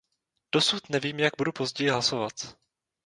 [0.51, 2.33] Dosud nevím, jak budu později hlasovat.